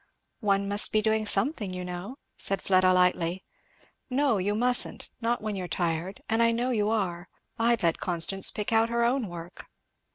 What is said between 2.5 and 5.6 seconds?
Fleda lightly. "No you mustn't not when